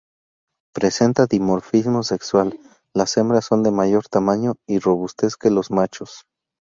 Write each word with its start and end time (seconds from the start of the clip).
Presenta 0.73 1.27
dimorfismo 1.27 2.01
sexual, 2.01 2.59
las 2.91 3.15
hembras 3.17 3.45
son 3.45 3.61
de 3.61 3.69
mayor 3.69 4.07
tamaño 4.07 4.55
y 4.65 4.79
robustez 4.79 5.35
que 5.37 5.51
los 5.51 5.69
machos. 5.69 6.25